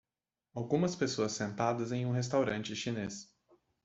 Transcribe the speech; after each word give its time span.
Algumas 0.55 0.95
pessoas 0.95 1.33
sentadas 1.33 1.91
em 1.91 2.07
um 2.07 2.11
restaurante 2.11 2.75
chinês 2.75 3.31